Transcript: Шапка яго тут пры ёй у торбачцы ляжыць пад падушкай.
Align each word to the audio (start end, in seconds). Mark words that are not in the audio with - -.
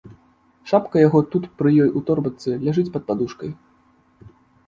Шапка 0.69 1.01
яго 1.07 1.19
тут 1.33 1.43
пры 1.59 1.73
ёй 1.83 1.89
у 2.01 2.01
торбачцы 2.09 2.49
ляжыць 2.65 2.89
пад 2.95 3.03
падушкай. 3.09 3.49